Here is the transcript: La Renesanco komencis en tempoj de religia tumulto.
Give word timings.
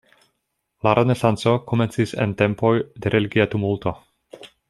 La 0.87 0.93
Renesanco 0.99 1.53
komencis 1.73 2.15
en 2.25 2.35
tempoj 2.41 2.73
de 3.05 3.13
religia 3.17 3.49
tumulto. 3.53 3.95